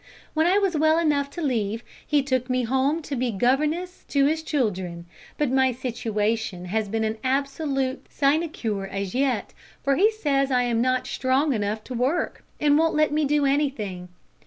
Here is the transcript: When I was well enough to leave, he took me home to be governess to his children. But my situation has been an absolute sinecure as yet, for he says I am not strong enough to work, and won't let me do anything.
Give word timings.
When 0.33 0.47
I 0.47 0.57
was 0.57 0.75
well 0.75 0.97
enough 0.97 1.29
to 1.29 1.43
leave, 1.43 1.83
he 2.07 2.23
took 2.23 2.49
me 2.49 2.63
home 2.63 3.03
to 3.03 3.15
be 3.15 3.29
governess 3.29 4.03
to 4.05 4.25
his 4.25 4.41
children. 4.41 5.05
But 5.37 5.51
my 5.51 5.71
situation 5.71 6.65
has 6.65 6.89
been 6.89 7.03
an 7.03 7.19
absolute 7.23 8.07
sinecure 8.09 8.87
as 8.87 9.13
yet, 9.13 9.53
for 9.83 9.97
he 9.97 10.09
says 10.11 10.49
I 10.49 10.63
am 10.63 10.81
not 10.81 11.05
strong 11.05 11.53
enough 11.53 11.83
to 11.83 11.93
work, 11.93 12.43
and 12.59 12.79
won't 12.79 12.95
let 12.95 13.11
me 13.11 13.25
do 13.25 13.45
anything. 13.45 14.09